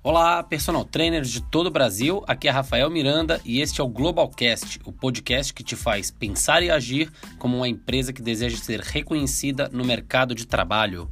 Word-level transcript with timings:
Olá, 0.00 0.44
personal 0.44 0.84
trainers 0.84 1.28
de 1.28 1.42
todo 1.42 1.66
o 1.66 1.70
Brasil. 1.70 2.22
Aqui 2.26 2.46
é 2.46 2.50
Rafael 2.52 2.88
Miranda 2.88 3.40
e 3.44 3.60
este 3.60 3.80
é 3.80 3.84
o 3.84 3.88
Globalcast, 3.88 4.80
o 4.84 4.92
podcast 4.92 5.52
que 5.52 5.64
te 5.64 5.74
faz 5.74 6.08
pensar 6.08 6.62
e 6.62 6.70
agir 6.70 7.12
como 7.36 7.56
uma 7.56 7.68
empresa 7.68 8.12
que 8.12 8.22
deseja 8.22 8.56
ser 8.56 8.80
reconhecida 8.80 9.68
no 9.72 9.84
mercado 9.84 10.36
de 10.36 10.46
trabalho. 10.46 11.10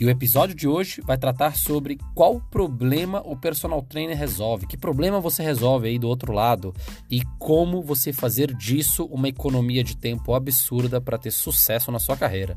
E 0.00 0.04
o 0.04 0.10
episódio 0.10 0.54
de 0.54 0.68
hoje 0.68 1.00
vai 1.00 1.18
tratar 1.18 1.56
sobre 1.56 1.98
qual 2.14 2.40
problema 2.40 3.20
o 3.26 3.36
personal 3.36 3.82
trainer 3.82 4.16
resolve, 4.16 4.64
que 4.64 4.76
problema 4.76 5.18
você 5.18 5.42
resolve 5.42 5.88
aí 5.88 5.98
do 5.98 6.06
outro 6.06 6.32
lado 6.32 6.72
e 7.10 7.20
como 7.36 7.82
você 7.82 8.12
fazer 8.12 8.54
disso 8.54 9.04
uma 9.06 9.28
economia 9.28 9.82
de 9.82 9.96
tempo 9.96 10.34
absurda 10.34 11.00
para 11.00 11.18
ter 11.18 11.32
sucesso 11.32 11.90
na 11.90 11.98
sua 11.98 12.16
carreira. 12.16 12.56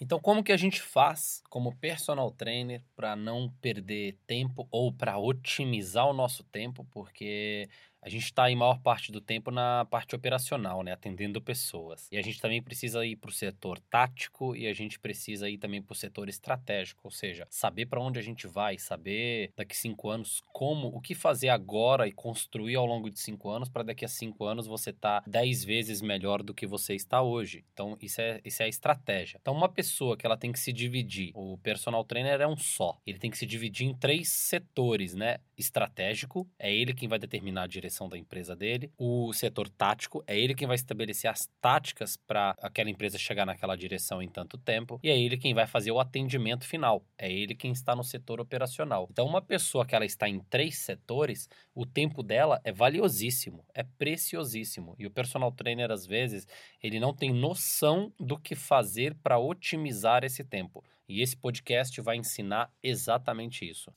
Então, 0.00 0.18
como 0.18 0.42
que 0.42 0.50
a 0.50 0.56
gente 0.56 0.82
faz 0.82 1.40
como 1.48 1.76
personal 1.76 2.32
trainer 2.32 2.82
para 2.96 3.14
não 3.14 3.48
perder 3.60 4.18
tempo 4.26 4.66
ou 4.72 4.92
para 4.92 5.16
otimizar 5.16 6.04
o 6.04 6.12
nosso 6.12 6.42
tempo? 6.42 6.84
Porque 6.90 7.68
a 8.02 8.08
gente 8.08 8.24
está 8.24 8.44
aí 8.44 8.56
maior 8.56 8.80
parte 8.80 9.12
do 9.12 9.20
tempo 9.20 9.50
na 9.50 9.84
parte 9.84 10.14
operacional, 10.14 10.82
né, 10.82 10.92
atendendo 10.92 11.40
pessoas. 11.40 12.08
E 12.10 12.16
a 12.16 12.22
gente 12.22 12.40
também 12.40 12.62
precisa 12.62 13.04
ir 13.04 13.16
para 13.16 13.30
o 13.30 13.32
setor 13.32 13.78
tático 13.78 14.56
e 14.56 14.66
a 14.66 14.72
gente 14.72 14.98
precisa 14.98 15.48
ir 15.48 15.58
também 15.58 15.82
para 15.82 15.92
o 15.92 15.96
setor 15.96 16.28
estratégico, 16.28 17.02
ou 17.04 17.10
seja, 17.10 17.46
saber 17.50 17.86
para 17.86 18.00
onde 18.00 18.18
a 18.18 18.22
gente 18.22 18.46
vai, 18.46 18.78
saber 18.78 19.52
daqui 19.56 19.76
cinco 19.76 20.08
anos 20.08 20.42
como, 20.52 20.88
o 20.88 21.00
que 21.00 21.14
fazer 21.14 21.50
agora 21.50 22.08
e 22.08 22.12
construir 22.12 22.76
ao 22.76 22.86
longo 22.86 23.10
de 23.10 23.20
cinco 23.20 23.50
anos 23.50 23.68
para 23.68 23.82
daqui 23.82 24.04
a 24.04 24.08
cinco 24.08 24.44
anos 24.44 24.66
você 24.66 24.92
tá 24.92 25.22
dez 25.26 25.64
vezes 25.64 26.00
melhor 26.00 26.42
do 26.42 26.54
que 26.54 26.66
você 26.66 26.94
está 26.94 27.22
hoje. 27.22 27.64
Então 27.72 27.98
isso 28.00 28.20
é 28.20 28.40
isso 28.44 28.62
é 28.62 28.66
a 28.66 28.68
estratégia. 28.68 29.38
Então 29.40 29.54
uma 29.54 29.68
pessoa 29.68 30.16
que 30.16 30.24
ela 30.24 30.36
tem 30.36 30.52
que 30.52 30.58
se 30.58 30.72
dividir, 30.72 31.32
o 31.34 31.58
personal 31.58 32.04
trainer 32.04 32.40
é 32.40 32.46
um 32.46 32.56
só. 32.56 32.98
Ele 33.06 33.18
tem 33.18 33.30
que 33.30 33.38
se 33.38 33.46
dividir 33.46 33.86
em 33.86 33.94
três 33.94 34.28
setores, 34.28 35.14
né? 35.14 35.38
Estratégico 35.56 36.48
é 36.58 36.74
ele 36.74 36.94
quem 36.94 37.08
vai 37.08 37.18
determinar 37.18 37.64
a 37.64 37.66
direção 37.66 37.89
direção 37.90 38.08
da 38.08 38.16
empresa 38.16 38.54
dele. 38.54 38.90
O 38.96 39.32
setor 39.32 39.68
tático 39.68 40.22
é 40.26 40.38
ele 40.38 40.54
quem 40.54 40.66
vai 40.66 40.76
estabelecer 40.76 41.28
as 41.28 41.48
táticas 41.60 42.16
para 42.16 42.56
aquela 42.62 42.88
empresa 42.88 43.18
chegar 43.18 43.44
naquela 43.44 43.76
direção 43.76 44.22
em 44.22 44.28
tanto 44.28 44.56
tempo. 44.56 44.98
E 45.02 45.10
é 45.10 45.18
ele 45.18 45.36
quem 45.36 45.52
vai 45.52 45.66
fazer 45.66 45.90
o 45.90 45.98
atendimento 45.98 46.64
final. 46.64 47.04
É 47.18 47.30
ele 47.30 47.54
quem 47.54 47.72
está 47.72 47.94
no 47.94 48.04
setor 48.04 48.40
operacional. 48.40 49.08
Então, 49.10 49.26
uma 49.26 49.42
pessoa 49.42 49.84
que 49.84 49.94
ela 49.94 50.06
está 50.06 50.28
em 50.28 50.38
três 50.38 50.78
setores, 50.78 51.48
o 51.74 51.84
tempo 51.84 52.22
dela 52.22 52.60
é 52.64 52.72
valiosíssimo, 52.72 53.64
é 53.74 53.82
preciosíssimo. 53.82 54.94
E 54.98 55.06
o 55.06 55.10
personal 55.10 55.52
trainer, 55.52 55.90
às 55.90 56.06
vezes, 56.06 56.46
ele 56.82 57.00
não 57.00 57.12
tem 57.12 57.32
noção 57.32 58.12
do 58.18 58.38
que 58.38 58.54
fazer 58.54 59.14
para 59.16 59.38
otimizar 59.38 60.24
esse 60.24 60.44
tempo. 60.44 60.84
E 61.08 61.20
esse 61.20 61.36
podcast 61.36 62.00
vai 62.00 62.16
ensinar 62.16 62.70
exatamente 62.82 63.68
isso. 63.68 63.92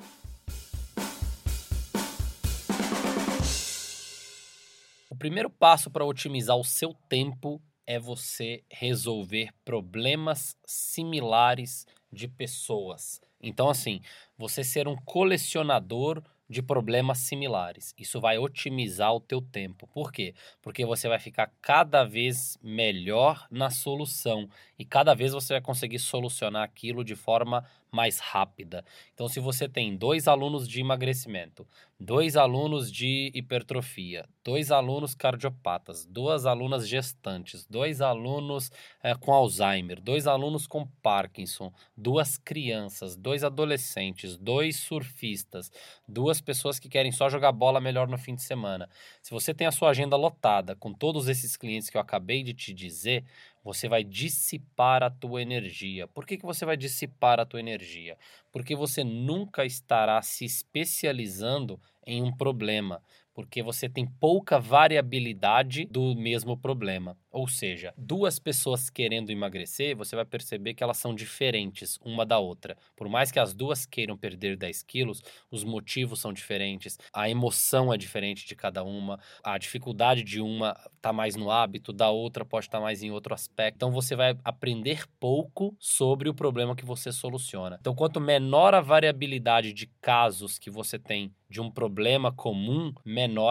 Primeiro 5.24 5.50
passo 5.50 5.90
para 5.90 6.04
otimizar 6.04 6.58
o 6.58 6.66
seu 6.66 6.94
tempo 7.08 7.62
é 7.88 7.98
você 7.98 8.62
resolver 8.70 9.54
problemas 9.64 10.58
similares 10.66 11.88
de 12.12 12.28
pessoas. 12.28 13.22
Então, 13.42 13.70
assim, 13.70 14.02
você 14.38 14.66
ser 14.66 14.86
um 14.86 14.98
colecionador 14.98 16.22
de 16.50 16.62
problemas 16.62 17.20
similares. 17.20 17.96
Isso 17.98 18.20
vai 18.20 18.38
otimizar 18.38 19.14
o 19.14 19.22
teu 19.22 19.42
tempo. 19.42 19.88
Por 19.88 20.12
quê? 20.12 20.36
Porque 20.62 20.86
você 20.86 21.08
vai 21.08 21.20
ficar 21.20 21.50
cada 21.62 22.04
vez 22.04 22.58
melhor 22.62 23.48
na 23.50 23.70
solução 23.70 24.50
e 24.78 24.84
cada 24.84 25.14
vez 25.14 25.32
você 25.32 25.54
vai 25.54 25.62
conseguir 25.62 26.00
solucionar 26.00 26.64
aquilo 26.64 27.02
de 27.02 27.16
forma 27.16 27.66
mais 27.90 28.20
rápida. 28.20 28.84
Então, 29.14 29.30
se 29.30 29.40
você 29.40 29.70
tem 29.70 29.96
dois 29.96 30.28
alunos 30.28 30.68
de 30.68 30.82
emagrecimento, 30.82 31.66
dois 31.98 32.36
alunos 32.36 32.92
de 32.92 33.32
hipertrofia, 33.34 34.26
dois 34.44 34.72
alunos 34.72 35.16
cardiopatas, 35.16 36.06
duas 36.06 36.46
alunas 36.46 36.88
gestantes, 36.88 37.66
dois 37.66 38.02
alunos 38.02 38.72
é, 39.02 39.16
com 39.16 39.32
Alzheimer, 39.32 40.02
dois 40.02 40.28
alunos 40.28 40.68
com 40.68 40.86
Parkinson, 41.02 41.72
duas 41.96 42.38
crianças, 42.38 43.16
dois 43.16 43.44
adolescentes, 43.44 44.38
dois 44.38 44.78
surfistas, 44.78 45.72
duas 46.08 46.42
pessoas 46.42 46.78
que 46.78 46.90
querem 46.90 47.12
só 47.12 47.30
jogar 47.30 47.54
bola 47.54 47.80
melhor 47.80 48.08
no 48.08 48.18
fim 48.18 48.36
de 48.36 48.44
semana. 48.44 48.90
Se 49.22 49.32
você 49.32 49.54
tem 49.54 49.66
a 49.66 49.72
sua 49.72 49.92
agenda 49.92 50.18
lotada 50.18 50.76
com 50.76 50.94
todos 50.94 51.30
esses 51.30 51.56
clientes 51.56 51.90
que 51.90 51.96
eu 51.96 52.02
acabei 52.02 52.44
de 52.44 52.54
te 52.54 52.74
dizer, 52.74 53.24
você 53.64 53.88
vai 53.88 54.04
dissipar 54.04 55.02
a 55.04 55.10
tua 55.10 55.42
energia. 55.42 56.06
Por 56.08 56.26
que, 56.26 56.38
que 56.38 56.46
você 56.46 56.66
vai 56.66 56.76
dissipar 56.76 57.40
a 57.40 57.46
tua 57.46 57.62
energia? 57.62 58.18
Porque 58.52 58.76
você 58.76 59.06
nunca 59.06 59.64
estará 59.64 60.22
se 60.22 60.44
especializando 60.44 61.80
em 62.06 62.22
um 62.22 62.36
problema 62.36 63.02
porque 63.34 63.64
você 63.64 63.90
tem 63.90 64.06
pouca 64.06 64.60
variabilidade 64.60 65.86
do 65.86 66.16
mesmo 66.16 66.58
problema. 66.58 67.18
Ou 67.32 67.48
seja, 67.48 67.94
duas 67.98 68.38
pessoas 68.38 68.90
querendo 68.90 69.32
emagrecer, 69.32 69.96
você 69.96 70.16
vai 70.16 70.26
perceber 70.26 70.74
que 70.74 70.84
elas 70.84 70.98
são 70.98 71.16
diferentes 71.16 71.98
uma 72.04 72.26
da 72.26 72.38
outra. 72.38 72.78
Por 72.96 73.10
mais 73.10 73.32
que 73.32 73.40
as 73.40 73.54
duas 73.54 73.86
queiram 73.86 74.16
perder 74.16 74.56
10 74.56 74.84
quilos, 74.84 75.22
os 75.50 75.64
motivos 75.64 76.20
são 76.20 76.32
diferentes, 76.32 76.98
a 77.12 77.30
emoção 77.30 77.92
é 77.92 77.98
diferente 77.98 78.46
de 78.46 78.56
cada 78.56 78.84
uma, 78.84 79.20
a 79.44 79.58
dificuldade 79.58 80.24
de 80.24 80.40
uma 80.40 80.76
está 80.96 81.12
mais 81.12 81.36
no 81.36 81.52
hábito, 81.52 81.92
da 81.92 82.10
outra 82.10 82.46
pode 82.46 82.68
estar 82.68 82.78
tá 82.78 82.84
mais 82.84 83.04
em 83.04 83.12
outro 83.12 83.34
aspecto. 83.34 83.76
Então 83.76 83.92
você 83.92 84.16
vai 84.16 84.38
aprender 84.44 85.06
pouco 85.20 85.76
sobre 85.80 86.30
o 86.30 86.34
problema 86.34 86.76
que 86.76 86.86
você 86.86 87.12
soluciona. 87.12 87.78
Então, 87.80 87.96
quanto 87.96 88.22
menor 88.22 88.74
a 88.74 88.82
variabilidade 88.82 89.74
de 89.74 89.88
casos 90.02 90.58
que 90.58 90.70
você 90.70 90.98
tem 90.98 91.34
de 91.50 91.62
um 91.62 91.70
problema 91.70 92.32
comum, 92.32 92.92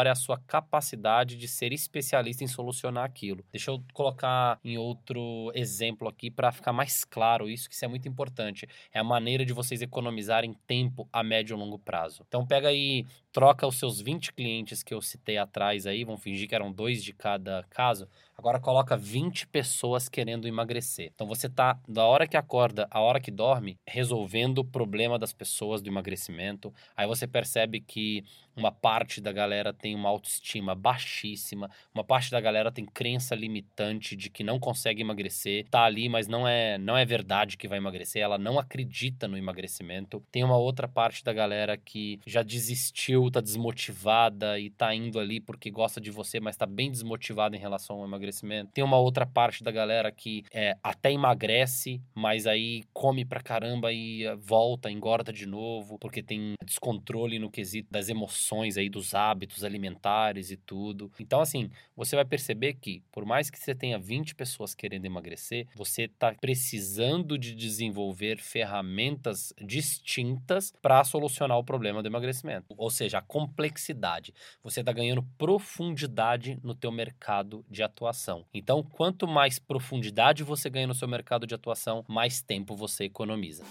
é 0.09 0.11
a 0.11 0.15
sua 0.15 0.39
capacidade 0.39 1.37
de 1.37 1.49
ser 1.49 1.73
especialista 1.73 2.45
em 2.45 2.47
solucionar 2.47 3.05
aquilo. 3.05 3.45
Deixa 3.51 3.71
eu 3.71 3.83
colocar 3.93 4.59
em 4.65 4.77
outro 4.79 5.51
exemplo 5.55 6.09
aqui 6.09 6.31
para 6.31 6.53
ficar 6.53 6.73
mais 6.73 7.05
claro 7.05 7.49
isso, 7.49 7.69
que 7.69 7.75
isso 7.75 7.85
é 7.85 7.89
muito 7.89 8.09
importante. 8.09 8.69
É 8.93 8.99
a 8.99 9.05
maneira 9.05 9.45
de 9.45 9.53
vocês 9.53 9.83
economizarem 9.83 10.55
tempo 10.67 11.09
a 11.13 11.23
médio 11.23 11.57
e 11.57 11.59
longo 11.59 11.79
prazo. 11.79 12.25
Então 12.27 12.47
pega 12.47 12.69
aí, 12.69 13.07
troca 13.33 13.67
os 13.67 13.79
seus 13.79 14.01
20 14.01 14.33
clientes 14.33 14.83
que 14.83 14.95
eu 14.95 15.01
citei 15.01 15.39
atrás 15.39 15.87
aí, 15.87 16.05
vamos 16.05 16.23
fingir 16.23 16.49
que 16.49 16.55
eram 16.55 16.73
dois 16.73 17.03
de 17.03 17.13
cada 17.13 17.65
caso. 17.71 18.09
Agora 18.43 18.59
coloca 18.59 18.97
20 18.97 19.47
pessoas 19.47 20.09
querendo 20.09 20.49
emagrecer. 20.49 21.13
Então 21.15 21.29
você 21.29 21.49
tá 21.49 21.79
da 21.87 22.05
hora 22.05 22.27
que 22.27 22.37
acorda 22.37 22.89
à 22.91 23.01
hora 23.01 23.21
que 23.21 23.31
dorme 23.31 23.79
resolvendo 23.87 24.59
o 24.59 24.65
problema 24.65 25.17
das 25.17 25.33
pessoas 25.33 25.81
do 25.81 25.89
emagrecimento. 25.89 26.75
Aí 26.97 27.07
você 27.07 27.25
percebe 27.25 27.81
que 27.81 28.25
uma 28.57 28.73
parte 28.73 29.21
da 29.21 29.33
galera 29.33 29.73
tem 29.73 29.95
uma 29.95 30.09
autoestima 30.09 30.75
baixíssima, 30.75 31.71
uma 31.95 32.03
parte 32.03 32.33
da 32.33 32.41
galera 32.41 32.73
tem 32.73 32.85
crença 32.85 33.35
limitante 33.35 34.17
de 34.17 34.29
que 34.29 34.43
não 34.43 34.59
consegue 34.59 35.03
emagrecer, 35.03 35.67
tá 35.71 35.85
ali, 35.85 36.09
mas 36.09 36.27
não 36.27 36.47
é, 36.47 36.77
não 36.79 36.97
é 36.97 37.05
verdade 37.05 37.57
que 37.57 37.69
vai 37.69 37.79
emagrecer, 37.79 38.23
ela 38.23 38.39
não 38.39 38.59
acredita 38.59 39.29
no 39.29 39.39
emagrecimento. 39.39 40.21
Tem 40.33 40.43
uma 40.43 40.57
outra 40.57 40.89
parte 40.89 41.25
da 41.25 41.33
galera 41.33 41.77
que 41.77 42.19
já 42.27 42.43
desistiu, 42.43 43.31
tá 43.31 43.41
desmotivada 43.41 44.59
e 44.59 44.69
tá 44.69 44.93
indo 44.95 45.21
ali 45.21 45.41
porque 45.41 45.71
gosta 45.71 46.01
de 46.01 46.11
você, 46.11 46.41
mas 46.41 46.57
tá 46.57 46.67
bem 46.67 46.91
desmotivada 46.91 47.57
em 47.57 47.61
relação 47.61 47.99
ao 47.99 48.05
emagrecimento. 48.05 48.32
Tem 48.73 48.83
uma 48.83 48.99
outra 48.99 49.27
parte 49.27 49.63
da 49.63 49.71
galera 49.71 50.11
que 50.11 50.45
é, 50.53 50.77
até 50.83 51.13
emagrece, 51.13 52.01
mas 52.15 52.47
aí 52.47 52.83
come 52.93 53.25
pra 53.25 53.41
caramba 53.41 53.93
e 53.93 54.25
volta, 54.37 54.91
engorda 54.91 55.33
de 55.33 55.47
novo, 55.47 55.99
porque 55.99 56.23
tem 56.23 56.55
descontrole 56.65 57.39
no 57.39 57.51
quesito 57.51 57.89
das 57.91 58.09
emoções 58.09 58.77
aí 58.77 58.89
dos 58.89 59.15
hábitos 59.15 59.65
alimentares 59.65 60.51
e 60.51 60.57
tudo. 60.57 61.11
Então, 61.19 61.41
assim, 61.41 61.71
você 61.97 62.17
vai 62.17 62.25
perceber 62.25 62.75
que, 62.75 63.03
por 63.13 63.25
mais 63.25 63.51
que 63.51 63.59
você 63.59 63.75
tenha 63.75 63.99
20 63.99 64.35
pessoas 64.35 64.75
querendo 64.75 65.05
emagrecer, 65.05 65.67
você 65.75 66.03
está 66.03 66.35
precisando 66.41 67.39
de 67.39 67.55
desenvolver 67.55 68.39
ferramentas 68.39 69.53
distintas 69.61 70.73
para 70.81 71.05
solucionar 71.05 71.59
o 71.59 71.65
problema 71.65 72.03
do 72.03 72.09
emagrecimento. 72.09 72.75
Ou 72.77 72.91
seja, 72.91 73.19
a 73.19 73.23
complexidade. 73.23 74.35
Você 74.63 74.81
está 74.81 74.93
ganhando 74.93 75.23
profundidade 75.37 76.59
no 76.63 76.75
teu 76.75 76.93
mercado 76.93 77.65
de 77.71 77.83
atuação. 77.83 78.12
Então, 78.53 78.83
quanto 78.83 79.27
mais 79.27 79.59
profundidade 79.59 80.43
você 80.43 80.69
ganha 80.69 80.87
no 80.87 80.95
seu 80.95 81.09
mercado 81.09 81.47
de 81.47 81.55
atuação, 81.55 82.05
mais 82.09 82.43
tempo 82.43 82.77
você 82.77 83.05
economiza. 83.05 83.65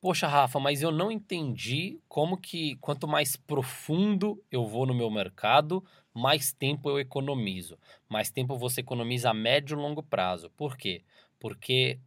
Poxa, 0.00 0.28
Rafa, 0.28 0.60
mas 0.60 0.80
eu 0.80 0.92
não 0.92 1.10
entendi 1.10 1.98
como 2.08 2.36
que 2.36 2.76
quanto 2.76 3.08
mais 3.08 3.34
profundo 3.34 4.40
eu 4.50 4.64
vou 4.64 4.86
no 4.86 4.94
meu 4.94 5.10
mercado, 5.10 5.84
mais 6.18 6.52
tempo 6.52 6.90
eu 6.90 6.98
economizo. 6.98 7.78
Mais 8.08 8.30
tempo 8.30 8.58
você 8.58 8.80
economiza 8.80 9.30
a 9.30 9.34
médio 9.34 9.78
e 9.78 9.80
longo 9.80 10.02
prazo. 10.02 10.50
Por 10.50 10.76
quê? 10.76 11.02
Porque 11.40 11.98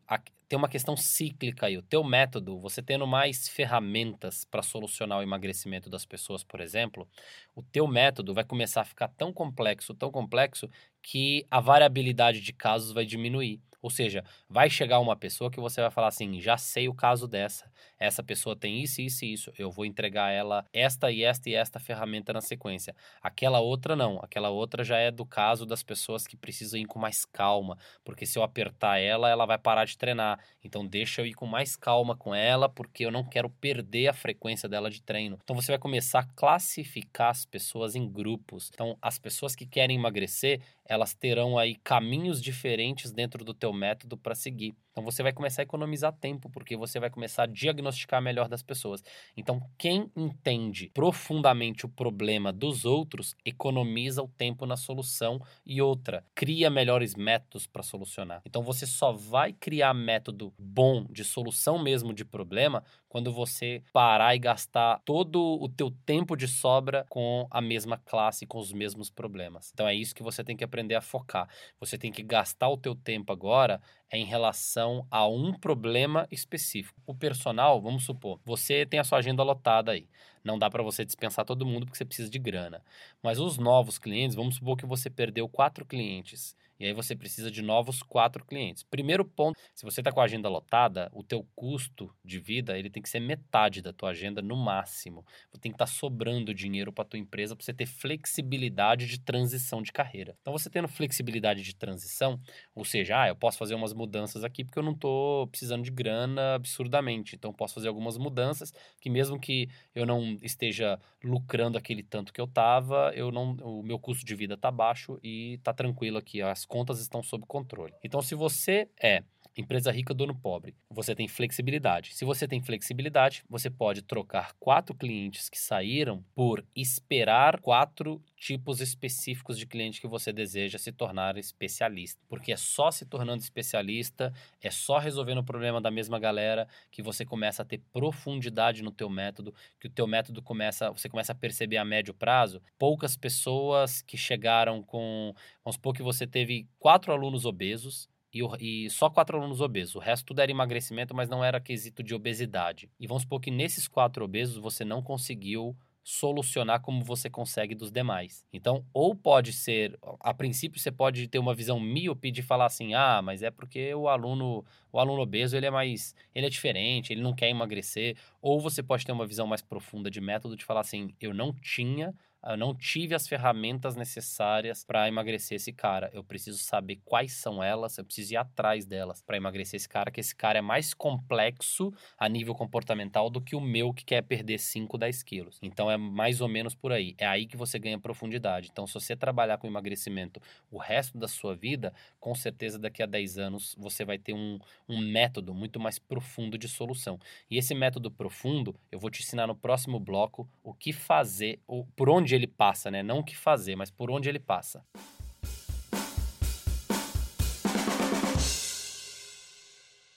tem 0.48 0.58
uma 0.58 0.68
questão 0.68 0.98
cíclica 0.98 1.68
aí. 1.68 1.78
O 1.78 1.82
teu 1.82 2.04
método, 2.04 2.60
você 2.60 2.82
tendo 2.82 3.08
mais 3.08 3.48
ferramentas 3.48 4.44
para 4.44 4.62
solucionar 4.62 5.20
o 5.20 5.24
emagrecimento 5.24 5.90
das 5.90 6.06
pessoas, 6.06 6.44
por 6.44 6.60
exemplo, 6.60 7.08
o 7.56 7.64
teu 7.64 7.88
método 7.88 8.34
vai 8.34 8.44
começar 8.44 8.82
a 8.82 8.86
ficar 8.86 9.08
tão 9.08 9.32
complexo, 9.32 9.94
tão 9.94 10.12
complexo, 10.12 10.70
que 11.02 11.46
a 11.50 11.62
variabilidade 11.62 12.42
de 12.42 12.52
casos 12.52 12.92
vai 12.92 13.06
diminuir. 13.06 13.62
Ou 13.82 13.90
seja, 13.90 14.24
vai 14.50 14.70
chegar 14.70 15.00
uma 15.00 15.16
pessoa 15.16 15.50
que 15.50 15.60
você 15.60 15.82
vai 15.82 15.92
falar 15.92 16.08
assim: 16.08 16.40
já 16.40 16.58
sei 16.58 16.88
o 16.88 16.94
caso 16.94 17.28
dessa. 17.28 17.72
Essa 18.00 18.24
pessoa 18.24 18.56
tem 18.56 18.82
isso, 18.82 19.02
isso 19.02 19.26
e 19.26 19.34
isso. 19.34 19.54
Eu 19.58 19.72
vou 19.72 19.86
entregar 19.86 20.32
ela 20.32 20.66
esta 20.74 21.12
e 21.12 21.24
esta 21.24 21.50
e 21.50 21.56
esta 21.56 21.80
ferramenta 21.80 22.34
na 22.34 22.42
sequência. 22.42 22.96
Aquela 23.22 23.60
outra 23.60 23.96
não. 23.96 24.20
Aquela 24.22 24.50
outra 24.50 24.84
já 24.84 24.98
é 24.98 25.12
do 25.12 25.26
caso 25.26 25.66
das 25.66 25.84
pessoas 25.84 26.28
que 26.28 26.38
precisam 26.38 26.80
ir 26.80 26.86
com 26.86 27.00
mais 27.00 27.26
calma. 27.26 27.78
Porque 28.04 28.26
se 28.26 28.38
eu 28.38 28.44
apertar 28.44 29.00
ela, 29.00 29.30
ela 29.30 29.46
vai 29.46 29.58
parar 29.58 29.86
de 29.86 29.98
treinar. 29.98 30.40
Então 30.64 30.86
deixa 30.86 31.22
eu 31.22 31.26
ir 31.26 31.34
com 31.34 31.46
mais 31.46 31.76
calma 31.76 32.16
com 32.16 32.34
ela, 32.34 32.70
porque 32.70 33.06
eu 33.06 33.12
não 33.12 33.24
quero 33.24 33.50
perder 33.50 34.08
a 34.08 34.14
frequência 34.14 34.70
dela 34.70 34.90
de 34.90 35.02
treino. 35.02 35.40
Então 35.44 35.56
você 35.56 35.72
vai 35.72 35.80
começar 35.80 36.20
a 36.20 36.24
classificar 36.36 37.30
as 37.30 37.46
pessoas 37.46 37.96
em 37.96 38.08
grupos. 38.08 38.70
Então, 38.74 38.98
as 39.02 39.18
pessoas 39.18 39.56
que 39.56 39.66
querem 39.66 39.98
emagrecer, 39.98 40.62
elas 40.86 41.14
terão 41.14 41.58
aí 41.58 41.76
caminhos 41.76 42.42
diferentes 42.42 43.12
dentro 43.12 43.44
do 43.46 43.54
teu 43.54 43.71
método 43.74 44.18
para 44.18 44.36
seguir. 44.36 44.76
Então 44.92 45.04
você 45.04 45.24
vai 45.24 45.34
começar 45.34 45.62
a 45.62 45.64
economizar 45.64 46.14
tempo, 46.14 46.50
porque 46.50 46.76
você 46.76 47.00
vai 47.00 47.10
começar 47.10 47.44
a 47.44 47.48
diagnosticar 47.48 48.22
melhor 48.22 48.48
das 48.48 48.62
pessoas. 48.62 49.04
Então, 49.36 49.62
quem 49.78 50.12
entende 50.16 50.92
profundamente 50.94 51.86
o 51.86 51.90
problema 51.90 52.52
dos 52.52 52.86
outros, 52.86 53.36
economiza 53.46 54.22
o 54.22 54.28
tempo 54.28 54.66
na 54.66 54.76
solução 54.76 55.40
e 55.66 55.82
outra, 55.82 56.24
cria 56.36 56.70
melhores 56.70 57.16
métodos 57.16 57.66
para 57.68 57.84
solucionar. 57.84 58.42
Então 58.46 58.64
você 58.64 58.86
só 58.86 59.12
vai 59.12 59.54
criar 59.54 59.94
método 59.94 60.54
bom 60.58 61.06
de 61.10 61.24
solução 61.24 61.82
mesmo 61.82 62.14
de 62.14 62.26
problema 62.26 62.84
quando 63.08 63.32
você 63.32 63.84
parar 63.92 64.36
e 64.36 64.40
gastar 64.40 65.02
todo 65.06 65.40
o 65.62 65.68
teu 65.70 65.92
tempo 66.06 66.36
de 66.36 66.48
sobra 66.48 67.06
com 67.10 67.48
a 67.50 67.62
mesma 67.62 67.98
classe, 67.98 68.46
com 68.46 68.58
os 68.58 68.72
mesmos 68.72 69.10
problemas. 69.10 69.72
Então 69.74 69.88
é 69.88 69.94
isso 69.94 70.16
que 70.16 70.24
você 70.24 70.44
tem 70.44 70.56
que 70.56 70.64
aprender 70.64 70.96
a 70.96 71.02
focar. 71.02 71.48
Você 71.80 71.98
tem 71.98 72.12
que 72.12 72.24
gastar 72.24 72.70
o 72.70 72.78
teu 72.78 72.96
tempo 72.96 73.32
agora 73.34 73.82
é 74.12 74.18
em 74.18 74.26
relação 74.26 75.08
a 75.10 75.28
um 75.28 75.54
problema 75.54 76.28
específico. 76.32 77.02
O 77.06 77.16
personal, 77.16 77.82
vamos 77.82 78.04
supor, 78.06 78.40
você 78.46 78.86
tem 78.86 79.00
a 79.00 79.04
sua 79.04 79.20
agenda 79.20 79.44
lotada 79.44 79.94
aí. 79.94 80.08
Não 80.44 80.60
dá 80.60 80.70
para 80.70 80.84
você 80.84 81.06
dispensar 81.06 81.46
todo 81.46 81.66
mundo 81.66 81.86
porque 81.86 81.98
você 81.98 82.06
precisa 82.06 82.30
de 82.30 82.40
grana. 82.40 82.84
Mas 83.24 83.40
os 83.40 83.58
novos 83.58 83.98
clientes, 83.98 84.36
vamos 84.36 84.56
supor 84.56 84.76
que 84.78 84.86
você 84.86 85.10
perdeu 85.10 85.48
quatro 85.48 85.86
clientes 85.86 86.56
e 86.82 86.86
aí 86.88 86.94
você 86.94 87.16
precisa 87.16 87.52
de 87.52 87.62
novos 87.62 88.02
quatro 88.02 88.44
clientes. 88.44 88.82
Primeiro 88.82 89.24
ponto, 89.24 89.56
se 89.76 89.86
você 89.86 90.02
está 90.02 90.12
com 90.12 90.20
a 90.20 90.24
agenda 90.24 90.50
lotada, 90.50 91.12
o 91.14 91.24
teu 91.24 91.46
custo 91.56 92.12
de 92.26 92.40
vida 92.40 92.76
ele 92.76 92.90
tem 92.90 93.04
que 93.04 93.10
ser 93.10 93.20
metade 93.20 93.84
da 93.84 93.94
tua 93.94 94.10
agenda 94.10 94.42
no 94.42 94.56
máximo. 94.56 95.24
Tem 95.62 95.72
que 95.72 95.76
estar 95.76 95.86
tá 95.86 95.92
sobrando 95.92 96.56
dinheiro 96.56 96.92
para 96.92 97.06
tua 97.06 97.20
empresa 97.20 97.56
para 97.56 97.64
você 97.64 97.72
ter 97.72 97.86
flexibilidade 97.86 99.06
de 99.06 99.20
transição 99.20 99.80
de 99.84 99.92
carreira. 99.92 100.36
Então 100.42 100.52
você 100.52 100.72
tendo 100.72 100.88
flexibilidade 100.88 101.62
de 101.62 101.76
transição, 101.76 102.42
ou 102.74 102.84
seja, 102.84 103.22
ah, 103.22 103.28
eu 103.28 103.36
posso 103.36 103.60
fazer 103.60 103.76
umas 103.76 103.94
mudanças 103.94 104.44
aqui 104.44 104.64
porque 104.64 104.80
eu 104.80 104.84
não 104.84 104.94
estou 104.94 105.46
precisando 105.50 105.84
de 105.84 105.92
grana 105.92 106.56
absurdamente. 106.56 107.36
Então 107.36 107.54
posso 107.54 107.76
fazer 107.76 107.90
algumas 107.90 108.18
mudanças 108.18 108.74
que 109.00 109.08
mesmo 109.08 109.40
que 109.40 109.70
eu 109.94 110.04
não 110.04 110.40
esteja 110.42 111.00
lucrando 111.24 111.78
aquele 111.78 112.02
tanto 112.02 112.34
que 112.34 112.42
eu 112.42 112.46
estava, 112.46 113.12
eu 113.14 113.32
não, 113.32 113.52
o 113.62 113.84
meu 113.84 114.00
custo 114.00 114.26
de 114.26 114.34
vida 114.34 114.56
está 114.56 114.72
baixo 114.72 115.20
e 115.22 115.54
está 115.54 115.72
tranquilo 115.72 116.18
aqui. 116.18 116.42
As 116.42 116.66
contas 116.72 117.02
estão 117.02 117.22
sob 117.22 117.46
controle. 117.46 117.94
Então, 118.02 118.22
se 118.22 118.34
você 118.34 118.90
é 119.04 119.24
empresa 119.56 119.92
rica, 119.92 120.14
dono 120.14 120.36
pobre, 120.36 120.76
você 120.90 121.14
tem 121.14 121.28
flexibilidade. 121.28 122.14
Se 122.14 122.24
você 122.24 122.48
tem 122.48 122.62
flexibilidade, 122.62 123.44
você 123.50 123.70
pode 123.70 124.02
trocar 124.02 124.54
quatro 124.60 124.96
clientes 124.96 125.50
que 125.50 125.60
saíram 125.60 126.24
por 126.34 126.66
esperar 126.76 127.60
quatro 127.60 128.22
tipos 128.38 128.82
específicos 128.82 129.58
de 129.58 129.66
cliente 129.66 130.00
que 130.00 130.08
você 130.08 130.32
deseja 130.32 130.78
se 130.78 130.92
tornar 130.92 131.38
especialista. 131.38 132.22
Porque 132.28 132.52
é 132.52 132.58
só 132.58 132.90
se 132.90 133.06
tornando 133.06 133.44
especialista, 133.44 134.34
é 134.62 134.72
só 134.72 134.98
resolvendo 134.98 135.40
o 135.40 135.44
problema 135.44 135.82
da 135.82 135.92
mesma 135.92 136.18
galera 136.18 136.68
que 136.90 137.02
você 137.02 137.26
começa 137.26 137.62
a 137.62 137.66
ter 137.66 137.82
profundidade 137.92 138.82
no 138.82 138.92
teu 138.92 139.10
método, 139.10 139.54
que 139.80 139.88
o 139.88 139.92
teu 139.92 140.08
método 140.08 140.42
começa, 140.42 140.90
você 140.92 141.10
começa 141.10 141.34
a 141.34 141.36
perceber 141.36 141.78
a 141.78 141.86
médio 141.86 142.14
prazo, 142.14 142.62
poucas 142.80 143.16
pessoas 143.16 144.02
que 144.02 144.18
chegaram 144.18 144.82
com, 144.82 145.34
vamos 145.64 145.76
supor 145.76 145.94
que 145.94 146.04
você 146.04 146.26
teve 146.26 146.68
quatro 146.80 147.12
alunos 147.12 147.46
obesos, 147.46 148.10
e, 148.34 148.86
e, 148.86 148.90
só 148.90 149.10
quatro 149.10 149.38
alunos 149.38 149.62
obesos. 149.62 149.96
O 149.96 150.00
resto 150.00 150.26
tudo 150.28 150.40
era 150.42 150.52
emagrecimento, 150.52 151.14
mas 151.16 151.30
não 151.30 151.44
era 151.44 151.60
quesito 151.60 152.04
de 152.04 152.14
obesidade. 152.16 152.90
E 153.00 153.08
vamos 153.08 153.24
supor 153.24 153.40
que 153.42 153.52
nesses 153.52 153.88
quatro 153.88 154.24
obesos 154.24 154.58
você 154.58 154.86
não 154.86 155.02
conseguiu 155.02 155.76
solucionar 156.04 156.82
como 156.82 157.04
você 157.04 157.30
consegue 157.30 157.76
dos 157.76 157.92
demais. 157.92 158.46
Então, 158.52 158.84
ou 158.94 159.16
pode 159.16 159.54
ser, 159.54 159.98
a 160.20 160.34
princípio 160.34 160.80
você 160.80 160.92
pode 160.92 161.28
ter 161.28 161.38
uma 161.40 161.54
visão 161.54 161.80
míope 161.80 162.32
de 162.32 162.42
falar 162.42 162.66
assim: 162.66 162.94
"Ah, 162.94 163.22
mas 163.22 163.44
é 163.44 163.52
porque 163.52 163.94
o 163.94 164.08
aluno, 164.08 164.66
o 164.92 165.00
aluno 165.00 165.22
obeso, 165.22 165.56
ele 165.56 165.68
é 165.68 165.72
mais, 165.72 166.16
ele 166.34 166.48
é 166.48 166.50
diferente, 166.50 167.14
ele 167.14 167.22
não 167.22 167.34
quer 167.36 167.50
emagrecer", 167.50 168.18
ou 168.42 168.60
você 168.60 168.82
pode 168.82 169.06
ter 169.06 169.12
uma 169.12 169.28
visão 169.28 169.46
mais 169.46 169.62
profunda 169.62 170.10
de 170.10 170.20
método 170.20 170.56
de 170.56 170.66
falar 170.66 170.82
assim: 170.82 171.14
"Eu 171.20 171.34
não 171.34 171.54
tinha 171.54 172.14
eu 172.44 172.58
não 172.58 172.76
tive 172.76 173.14
as 173.14 173.28
ferramentas 173.28 173.96
necessárias 173.96 174.84
para 174.84 175.08
emagrecer 175.08 175.58
esse 175.58 175.72
cara. 175.72 176.10
Eu 176.14 176.24
preciso 176.24 176.58
saber 176.58 177.00
quais 177.06 177.34
são 177.34 177.64
elas, 177.64 177.98
eu 177.98 178.06
preciso 178.06 178.34
ir 178.34 178.38
atrás 178.38 178.86
delas 178.86 179.22
para 179.22 179.38
emagrecer 179.38 179.78
esse 179.78 179.88
cara, 179.88 180.10
que 180.10 180.20
esse 180.20 180.36
cara 180.36 180.60
é 180.60 180.62
mais 180.62 180.94
complexo 180.94 181.94
a 182.18 182.28
nível 182.28 182.56
comportamental 182.56 183.30
do 183.30 183.40
que 183.40 183.56
o 183.56 183.62
meu 183.62 183.94
que 183.94 184.04
quer 184.04 184.24
perder 184.24 184.58
5, 184.58 184.98
10 184.98 185.24
quilos. 185.24 185.60
Então 185.62 185.90
é 185.90 185.98
mais 185.98 186.42
ou 186.42 186.48
menos 186.48 186.74
por 186.74 186.92
aí. 186.92 187.16
É 187.18 187.28
aí 187.28 187.46
que 187.46 187.56
você 187.56 187.78
ganha 187.78 188.00
profundidade. 188.00 188.70
Então, 188.72 188.88
se 188.88 188.94
você 188.94 189.16
trabalhar 189.16 189.58
com 189.58 189.68
emagrecimento 189.68 190.42
o 190.72 190.78
resto 190.78 191.18
da 191.18 191.28
sua 191.28 191.56
vida, 191.56 191.94
com 192.20 192.34
certeza 192.34 192.80
daqui 192.80 193.04
a 193.04 193.06
10 193.06 193.38
anos 193.38 193.76
você 193.78 194.04
vai 194.04 194.18
ter 194.18 194.34
um, 194.34 194.58
um 194.90 195.00
método 195.00 195.54
muito 195.54 195.80
mais 195.80 196.00
profundo 196.00 196.58
de 196.58 196.68
solução. 196.68 197.20
E 197.50 197.58
esse 197.58 197.76
método 197.76 198.10
profundo, 198.10 198.76
eu 198.92 199.00
vou 199.00 199.10
te 199.10 199.22
ensinar 199.22 199.48
no 199.48 199.56
próximo 199.56 200.00
bloco 200.00 200.50
o 200.64 200.74
que 200.74 200.92
fazer, 200.92 201.60
ou 201.68 201.86
por 201.96 202.10
onde 202.10 202.31
onde 202.32 202.36
ele 202.36 202.48
passa, 202.48 202.90
né? 202.90 203.04
Não 203.04 203.20
o 203.20 203.24
que 203.24 203.36
fazer, 203.36 203.76
mas 203.76 203.92
por 203.92 204.10
onde 204.10 204.30
ele 204.30 204.40
passa. 204.40 204.84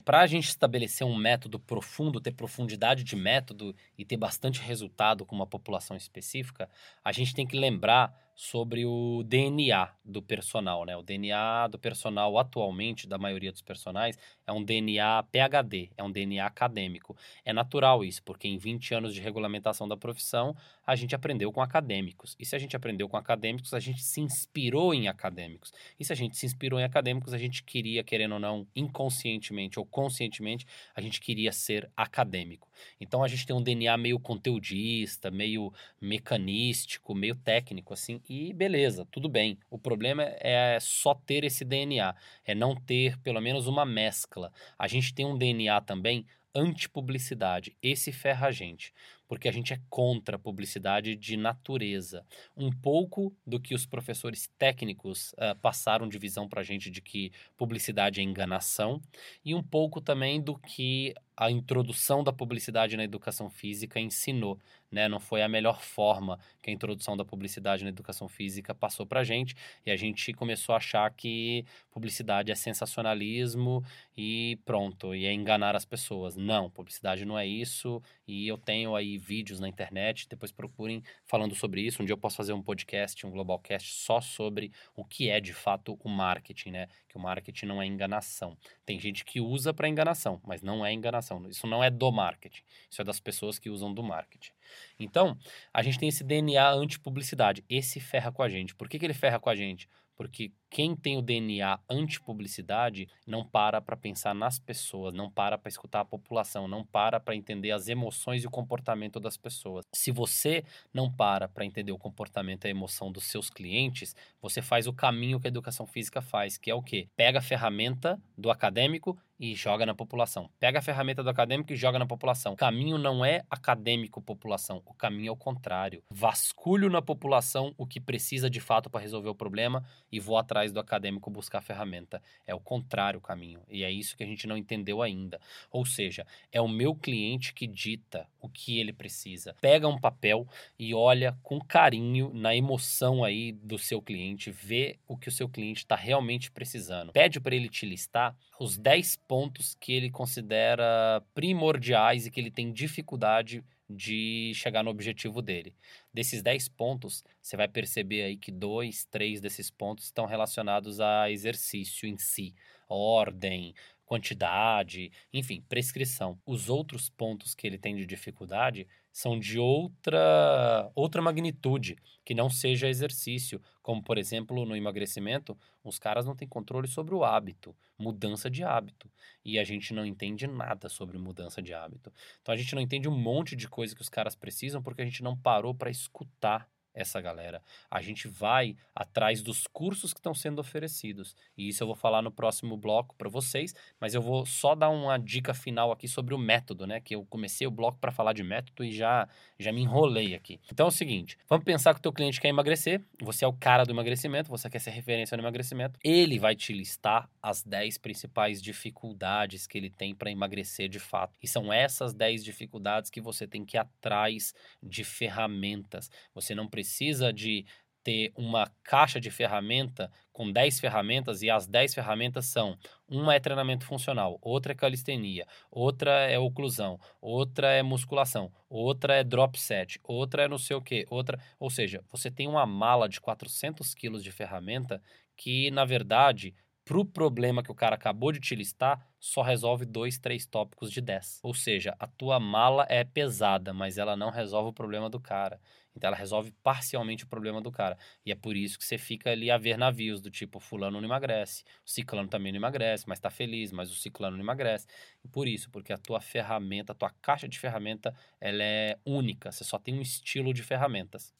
Para 0.05 0.21
a 0.21 0.27
gente 0.27 0.47
estabelecer 0.47 1.05
um 1.05 1.15
método 1.15 1.59
profundo, 1.59 2.21
ter 2.21 2.31
profundidade 2.31 3.03
de 3.03 3.15
método 3.15 3.75
e 3.97 4.05
ter 4.05 4.17
bastante 4.17 4.61
resultado 4.61 5.25
com 5.25 5.35
uma 5.35 5.47
população 5.47 5.97
específica, 5.97 6.69
a 7.03 7.11
gente 7.11 7.33
tem 7.33 7.45
que 7.45 7.57
lembrar 7.57 8.13
sobre 8.35 8.85
o 8.85 9.23
DNA 9.23 9.89
do 10.03 10.21
personal, 10.21 10.83
né? 10.83 10.95
O 10.97 11.01
DNA 11.01 11.67
do 11.69 11.79
personal 11.79 12.37
atualmente, 12.37 13.07
da 13.07 13.17
maioria 13.17 13.49
dos 13.49 13.61
personagens, 13.61 14.19
é 14.45 14.51
um 14.51 14.61
DNA 14.61 15.23
PhD, 15.31 15.89
é 15.97 16.03
um 16.03 16.11
DNA 16.11 16.45
acadêmico. 16.45 17.15
É 17.45 17.53
natural 17.53 18.03
isso, 18.03 18.21
porque 18.23 18.47
em 18.47 18.57
20 18.57 18.93
anos 18.93 19.13
de 19.13 19.21
regulamentação 19.21 19.87
da 19.87 19.95
profissão, 19.95 20.53
a 20.85 20.95
gente 20.95 21.15
aprendeu 21.15 21.51
com 21.51 21.61
acadêmicos. 21.61 22.35
E 22.37 22.45
se 22.45 22.55
a 22.55 22.59
gente 22.59 22.75
aprendeu 22.75 23.07
com 23.07 23.15
acadêmicos, 23.15 23.73
a 23.73 23.79
gente 23.79 24.03
se 24.03 24.19
inspirou 24.19 24.93
em 24.93 25.07
acadêmicos. 25.07 25.73
E 25.97 26.03
se 26.03 26.11
a 26.11 26.15
gente 26.15 26.37
se 26.37 26.45
inspirou 26.45 26.79
em 26.79 26.83
acadêmicos, 26.83 27.33
a 27.33 27.37
gente 27.37 27.63
queria, 27.63 28.03
querendo 28.03 28.33
ou 28.33 28.39
não, 28.39 28.67
inconscientemente 28.75 29.79
ou 29.79 29.85
conscientemente, 29.85 30.67
a 30.93 30.99
gente 30.99 31.21
queria 31.21 31.53
ser 31.53 31.89
acadêmico. 31.95 32.67
Então 32.99 33.23
a 33.23 33.27
gente 33.27 33.45
tem 33.45 33.55
um 33.55 33.63
DNA 33.63 33.95
meio 33.97 34.19
conteudista, 34.19 35.31
meio 35.31 35.73
mecanístico, 35.99 37.15
meio 37.15 37.35
técnico, 37.35 37.93
assim, 37.93 38.19
e 38.29 38.53
beleza, 38.53 39.05
tudo 39.11 39.29
bem. 39.29 39.57
O 39.69 39.77
problema 39.77 40.23
é 40.39 40.77
só 40.79 41.13
ter 41.13 41.43
esse 41.43 41.63
DNA, 41.63 42.15
é 42.43 42.55
não 42.55 42.75
ter 42.75 43.17
pelo 43.19 43.41
menos 43.41 43.67
uma 43.67 43.85
mescla. 43.85 44.51
A 44.77 44.87
gente 44.87 45.13
tem 45.13 45.25
um 45.25 45.37
DNA 45.37 45.79
também 45.81 46.25
anti-publicidade. 46.53 47.75
Esse 47.81 48.11
ferra 48.11 48.47
a 48.47 48.51
gente 48.51 48.93
porque 49.27 49.47
a 49.47 49.51
gente 49.51 49.73
é 49.73 49.79
contra 49.89 50.35
a 50.35 50.39
publicidade 50.39 51.15
de 51.15 51.37
natureza. 51.37 52.25
Um 52.55 52.71
pouco 52.71 53.35
do 53.45 53.59
que 53.59 53.73
os 53.73 53.85
professores 53.85 54.49
técnicos 54.57 55.33
uh, 55.33 55.55
passaram 55.61 56.07
de 56.07 56.17
visão 56.17 56.47
para 56.47 56.61
a 56.61 56.63
gente 56.63 56.89
de 56.89 57.01
que 57.01 57.31
publicidade 57.57 58.19
é 58.19 58.23
enganação, 58.23 59.01
e 59.43 59.55
um 59.55 59.63
pouco 59.63 59.99
também 59.99 60.41
do 60.41 60.57
que 60.57 61.13
a 61.37 61.51
introdução 61.51 62.23
da 62.23 62.31
publicidade 62.31 62.95
na 62.95 63.03
educação 63.03 63.49
física 63.49 63.99
ensinou. 63.99 64.59
Né? 64.91 65.09
Não 65.09 65.19
foi 65.19 65.41
a 65.41 65.49
melhor 65.49 65.81
forma 65.81 66.39
que 66.61 66.69
a 66.69 66.73
introdução 66.73 67.17
da 67.17 67.25
publicidade 67.25 67.83
na 67.83 67.89
educação 67.89 68.29
física 68.29 68.73
passou 68.73 69.05
para 69.05 69.23
gente, 69.23 69.55
e 69.85 69.91
a 69.91 69.95
gente 69.95 70.31
começou 70.33 70.73
a 70.73 70.77
achar 70.77 71.11
que 71.11 71.65
publicidade 71.91 72.51
é 72.51 72.55
sensacionalismo 72.55 73.83
e 74.15 74.57
pronto, 74.63 75.13
e 75.13 75.25
é 75.25 75.33
enganar 75.33 75.75
as 75.75 75.85
pessoas. 75.85 76.35
Não, 76.35 76.69
publicidade 76.69 77.25
não 77.25 77.37
é 77.37 77.45
isso, 77.45 78.01
e 78.27 78.47
eu 78.47 78.57
tenho 78.57 78.95
aí 78.95 79.17
vídeos 79.17 79.59
na 79.59 79.67
internet, 79.67 80.27
depois 80.27 80.51
procurem 80.51 81.03
falando 81.25 81.53
sobre 81.53 81.81
isso. 81.81 82.01
Um 82.01 82.05
dia 82.05 82.13
eu 82.13 82.17
posso 82.17 82.35
fazer 82.35 82.53
um 82.53 82.61
podcast, 82.61 83.25
um 83.25 83.31
Globalcast 83.31 83.93
só 83.93 84.19
sobre 84.19 84.71
o 84.95 85.05
que 85.05 85.29
é 85.29 85.39
de 85.39 85.53
fato 85.53 85.97
o 86.03 86.09
marketing, 86.09 86.71
né? 86.71 86.87
Que 87.07 87.17
o 87.17 87.19
marketing 87.19 87.65
não 87.67 87.81
é 87.81 87.85
enganação. 87.85 88.57
Tem 88.85 88.99
gente 88.99 89.23
que 89.23 89.39
usa 89.39 89.73
para 89.73 89.87
enganação, 89.87 90.41
mas 90.43 90.61
não 90.61 90.85
é 90.85 90.91
enganação. 90.91 91.47
Isso 91.47 91.67
não 91.67 91.83
é 91.83 91.89
do 91.89 92.11
marketing. 92.11 92.63
Isso 92.89 93.01
é 93.01 93.05
das 93.05 93.19
pessoas 93.19 93.59
que 93.59 93.69
usam 93.69 93.93
do 93.93 94.03
marketing. 94.03 94.51
Então, 94.99 95.37
a 95.73 95.83
gente 95.83 95.99
tem 95.99 96.09
esse 96.09 96.23
DNA 96.23 96.71
anti-publicidade. 96.71 97.63
Esse 97.69 97.99
ferra 97.99 98.31
com 98.31 98.41
a 98.41 98.49
gente. 98.49 98.75
Por 98.75 98.89
que, 98.89 98.97
que 98.97 99.05
ele 99.05 99.13
ferra 99.13 99.39
com 99.39 99.49
a 99.49 99.55
gente? 99.55 99.87
Porque 100.15 100.51
quem 100.75 100.93
tem 100.93 101.15
o 101.17 101.21
DNA 101.21 101.79
anti-publicidade 101.89 103.07
não 103.25 103.45
para 103.45 103.79
para 103.79 103.95
pensar 103.95 104.35
nas 104.35 104.59
pessoas, 104.59 105.13
não 105.13 105.31
para 105.31 105.57
para 105.57 105.69
escutar 105.69 106.01
a 106.01 106.05
população, 106.05 106.67
não 106.67 106.83
para 106.83 107.17
para 107.17 107.33
entender 107.33 107.71
as 107.71 107.87
emoções 107.87 108.43
e 108.43 108.47
o 108.47 108.51
comportamento 108.51 109.17
das 109.17 109.37
pessoas. 109.37 109.85
Se 109.93 110.11
você 110.11 110.65
não 110.93 111.09
para 111.09 111.47
para 111.47 111.63
entender 111.63 111.93
o 111.93 111.97
comportamento 111.97 112.65
e 112.65 112.67
a 112.67 112.71
emoção 112.71 113.09
dos 113.09 113.23
seus 113.23 113.49
clientes, 113.49 114.13
você 114.41 114.61
faz 114.61 114.85
o 114.85 114.91
caminho 114.91 115.39
que 115.39 115.47
a 115.47 115.49
educação 115.49 115.87
física 115.87 116.21
faz, 116.21 116.57
que 116.57 116.69
é 116.69 116.75
o 116.75 116.83
quê? 116.83 117.07
Pega 117.15 117.39
a 117.39 117.41
ferramenta 117.41 118.21
do 118.37 118.51
acadêmico 118.51 119.17
e 119.39 119.53
joga 119.53 119.85
na 119.85 119.93
população. 119.93 120.49
Pega 120.59 120.79
a 120.79 120.81
ferramenta 120.81 121.23
do 121.23 121.29
acadêmico 121.29 121.71
e 121.73 121.75
joga 121.75 121.99
na 121.99 122.05
população. 122.05 122.53
O 122.53 122.55
caminho 122.55 122.97
não 122.97 123.23
é 123.23 123.43
acadêmico-população, 123.49 124.81
o 124.85 124.93
caminho 124.93 125.29
é 125.29 125.31
o 125.31 125.35
contrário. 125.35 126.01
Vasculho 126.09 126.89
na 126.89 127.01
população 127.01 127.73
o 127.77 127.85
que 127.85 127.99
precisa 127.99 128.49
de 128.49 128.59
fato 128.59 128.89
para 128.89 129.01
resolver 129.01 129.29
o 129.29 129.35
problema 129.35 129.83
e 130.11 130.19
vou 130.19 130.37
atrás 130.37 130.64
do 130.71 130.79
acadêmico 130.79 131.29
buscar 131.29 131.61
ferramenta. 131.61 132.21
É 132.45 132.53
o 132.53 132.59
contrário 132.59 133.19
o 133.19 133.21
caminho. 133.21 133.61
E 133.69 133.83
é 133.83 133.91
isso 133.91 134.15
que 134.15 134.23
a 134.23 134.27
gente 134.27 134.47
não 134.47 134.57
entendeu 134.57 135.01
ainda. 135.01 135.39
Ou 135.71 135.85
seja, 135.85 136.25
é 136.51 136.61
o 136.61 136.67
meu 136.67 136.95
cliente 136.95 137.53
que 137.53 137.67
dita 137.67 138.27
o 138.39 138.49
que 138.49 138.79
ele 138.79 138.93
precisa. 138.93 139.55
Pega 139.59 139.87
um 139.87 139.99
papel 139.99 140.47
e 140.77 140.93
olha 140.93 141.37
com 141.41 141.59
carinho 141.59 142.31
na 142.33 142.55
emoção 142.55 143.23
aí 143.23 143.51
do 143.51 143.77
seu 143.77 144.01
cliente, 144.01 144.51
vê 144.51 144.97
o 145.07 145.17
que 145.17 145.29
o 145.29 145.31
seu 145.31 145.49
cliente 145.49 145.79
está 145.79 145.95
realmente 145.95 146.51
precisando. 146.51 147.11
Pede 147.11 147.39
para 147.39 147.55
ele 147.55 147.69
te 147.69 147.85
listar 147.85 148.35
os 148.59 148.77
10 148.77 149.17
pontos 149.27 149.75
que 149.79 149.93
ele 149.93 150.09
considera 150.09 151.23
primordiais 151.33 152.25
e 152.25 152.31
que 152.31 152.39
ele 152.39 152.51
tem 152.51 152.71
dificuldade 152.71 153.63
de 153.89 154.51
chegar 154.55 154.83
no 154.83 154.89
objetivo 154.89 155.41
dele. 155.41 155.75
Desses 156.13 156.41
10 156.41 156.67
pontos, 156.69 157.23
você 157.41 157.55
vai 157.55 157.67
perceber 157.67 158.23
aí 158.23 158.37
que 158.37 158.51
dois, 158.51 159.05
três 159.05 159.39
desses 159.39 159.69
pontos 159.69 160.05
estão 160.05 160.25
relacionados 160.25 160.99
a 160.99 161.29
exercício 161.29 162.07
em 162.07 162.17
si, 162.17 162.55
ordem, 162.87 163.73
quantidade, 164.05 165.11
enfim, 165.33 165.61
prescrição. 165.67 166.39
Os 166.45 166.69
outros 166.69 167.09
pontos 167.09 167.55
que 167.55 167.65
ele 167.65 167.77
tem 167.77 167.95
de 167.95 168.05
dificuldade 168.05 168.87
são 169.11 169.39
de 169.39 169.57
outra 169.57 170.91
outra 170.93 171.21
magnitude, 171.21 171.97
que 172.23 172.33
não 172.33 172.49
seja 172.49 172.87
exercício, 172.87 173.61
como 173.81 174.03
por 174.03 174.17
exemplo, 174.17 174.65
no 174.65 174.75
emagrecimento, 174.75 175.57
os 175.83 175.97
caras 175.97 176.25
não 176.25 176.35
têm 176.35 176.47
controle 176.47 176.87
sobre 176.87 177.15
o 177.15 177.23
hábito, 177.23 177.75
mudança 177.97 178.49
de 178.49 178.63
hábito, 178.63 179.09
e 179.43 179.57
a 179.57 179.63
gente 179.63 179.93
não 179.93 180.05
entende 180.05 180.47
nada 180.47 180.89
sobre 180.89 181.17
mudança 181.17 181.61
de 181.61 181.73
hábito. 181.73 182.11
Então 182.41 182.53
a 182.53 182.57
gente 182.57 182.75
não 182.75 182.81
entende 182.81 183.07
um 183.07 183.17
monte 183.17 183.55
de 183.55 183.67
coisa 183.67 183.95
que 183.95 184.01
os 184.01 184.09
caras 184.09 184.35
precisam 184.35 184.81
porque 184.81 185.01
a 185.01 185.05
gente 185.05 185.23
não 185.23 185.35
parou 185.37 185.73
para 185.73 185.89
escutar 185.89 186.69
essa 186.95 187.19
galera. 187.19 187.61
A 187.91 188.01
gente 188.01 188.27
vai 188.27 188.75
atrás 188.95 189.43
dos 189.43 189.67
cursos 189.67 190.13
que 190.13 190.19
estão 190.19 190.33
sendo 190.33 190.59
oferecidos. 190.59 191.35
E 191.57 191.67
isso 191.67 191.83
eu 191.83 191.87
vou 191.87 191.95
falar 191.95 192.21
no 192.21 192.31
próximo 192.31 192.77
bloco 192.77 193.13
para 193.15 193.29
vocês, 193.29 193.75
mas 193.99 194.15
eu 194.15 194.21
vou 194.21 194.45
só 194.45 194.73
dar 194.73 194.89
uma 194.89 195.17
dica 195.17 195.53
final 195.53 195.91
aqui 195.91 196.07
sobre 196.07 196.33
o 196.33 196.37
método, 196.37 196.87
né? 196.87 197.01
Que 197.01 197.15
eu 197.15 197.25
comecei 197.25 197.67
o 197.67 197.71
bloco 197.71 197.99
para 197.99 198.11
falar 198.11 198.33
de 198.33 198.43
método 198.43 198.83
e 198.83 198.91
já 198.91 199.27
já 199.59 199.71
me 199.71 199.81
enrolei 199.81 200.33
aqui. 200.33 200.59
Então 200.71 200.85
é 200.85 200.89
o 200.89 200.91
seguinte, 200.91 201.37
vamos 201.49 201.65
pensar 201.65 201.93
que 201.93 201.99
o 201.99 202.01
teu 202.01 202.13
cliente 202.13 202.39
quer 202.39 202.49
emagrecer, 202.49 203.01
você 203.21 203.45
é 203.45 203.47
o 203.47 203.53
cara 203.53 203.83
do 203.83 203.91
emagrecimento, 203.91 204.49
você 204.49 204.69
quer 204.69 204.79
ser 204.79 204.91
referência 204.91 205.35
no 205.35 205.43
emagrecimento. 205.43 205.99
Ele 206.03 206.39
vai 206.39 206.55
te 206.55 206.73
listar 206.73 207.29
as 207.41 207.63
10 207.63 207.97
principais 207.97 208.61
dificuldades 208.61 209.67
que 209.67 209.77
ele 209.77 209.89
tem 209.89 210.13
para 210.13 210.31
emagrecer 210.31 210.89
de 210.89 210.99
fato. 210.99 211.37
E 211.41 211.47
são 211.47 211.71
essas 211.71 212.13
10 212.13 212.43
dificuldades 212.43 213.09
que 213.09 213.21
você 213.21 213.47
tem 213.47 213.65
que 213.65 213.77
ir 213.77 213.79
atrás 213.79 214.53
de 214.81 215.03
ferramentas. 215.03 216.09
Você 216.33 216.53
não 216.53 216.67
precisa 216.67 216.84
de 217.33 217.65
ter 218.05 218.31
uma 218.37 218.71
caixa 218.83 219.19
de 219.19 219.31
ferramenta 219.31 220.11
com 220.31 220.51
10 220.51 220.79
ferramentas 220.79 221.41
e 221.41 221.49
as 221.49 221.65
10 221.65 221.95
ferramentas 221.95 222.45
são 222.45 222.77
uma 223.07 223.33
é 223.33 223.39
treinamento 223.39 223.83
funcional, 223.83 224.37
outra 224.43 224.73
é 224.73 224.75
calistenia, 224.75 225.47
outra 225.71 226.11
é 226.29 226.37
oclusão, 226.37 226.99
outra 227.19 227.71
é 227.71 227.81
musculação, 227.81 228.51
outra 228.69 229.15
é 229.15 229.23
drop 229.23 229.59
set, 229.59 229.99
outra 230.03 230.43
é 230.43 230.47
não 230.47 230.59
sei 230.59 230.75
o 230.75 230.81
que, 230.81 231.03
outra, 231.09 231.39
ou 231.59 231.71
seja, 231.71 232.03
você 232.11 232.29
tem 232.29 232.47
uma 232.47 232.67
mala 232.67 233.09
de 233.09 233.19
400 233.19 233.95
quilos 233.95 234.23
de 234.23 234.31
ferramenta 234.31 235.01
que 235.35 235.71
na 235.71 235.83
verdade 235.83 236.53
para 236.85 236.99
o 236.99 237.03
problema 237.03 237.63
que 237.63 237.71
o 237.71 237.75
cara 237.75 237.95
acabou 237.95 238.31
de 238.31 238.39
te 238.39 238.55
listar, 238.55 239.03
só 239.19 239.41
resolve 239.41 239.85
dois, 239.85 240.19
três 240.19 240.45
tópicos 240.45 240.91
de 240.91 241.01
10. 241.01 241.39
Ou 241.41 241.51
seja, 241.51 241.95
a 241.99 242.05
tua 242.05 242.39
mala 242.39 242.85
é 242.87 243.03
pesada, 243.03 243.73
mas 243.73 243.97
ela 243.97 244.15
não 244.15 244.29
resolve 244.29 244.69
o 244.69 244.73
problema 244.73 245.09
do 245.09 245.19
cara. 245.19 245.59
Então 245.95 246.07
ela 246.07 246.15
resolve 246.15 246.51
parcialmente 246.61 247.23
o 247.23 247.27
problema 247.27 247.59
do 247.59 247.71
cara. 247.71 247.97
E 248.23 248.31
é 248.31 248.35
por 248.35 248.55
isso 248.55 248.77
que 248.77 248.85
você 248.85 248.99
fica 248.99 249.31
ali 249.31 249.49
a 249.49 249.57
ver 249.57 249.79
navios 249.79 250.21
do 250.21 250.29
tipo, 250.29 250.59
fulano 250.59 251.01
não 251.01 251.07
emagrece, 251.07 251.63
o 251.83 251.89
ciclano 251.89 252.27
também 252.27 252.51
não 252.51 252.57
emagrece, 252.57 253.05
mas 253.07 253.19
tá 253.19 253.31
feliz, 253.31 253.71
mas 253.71 253.91
o 253.91 253.95
ciclano 253.95 254.37
não 254.37 254.43
emagrece. 254.43 254.85
E 255.23 255.27
por 255.27 255.47
isso, 255.47 255.71
porque 255.71 255.91
a 255.91 255.97
tua 255.97 256.21
ferramenta, 256.21 256.91
a 256.91 256.95
tua 256.95 257.09
caixa 257.19 257.47
de 257.47 257.57
ferramenta, 257.57 258.13
ela 258.39 258.63
é 258.63 258.99
única. 259.03 259.51
Você 259.51 259.63
só 259.63 259.79
tem 259.79 259.97
um 259.97 260.01
estilo 260.01 260.53
de 260.53 260.61
ferramentas. 260.61 261.33